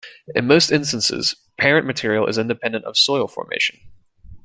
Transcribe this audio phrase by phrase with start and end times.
[0.33, 3.79] In most instances, parent material is independent of soil formation.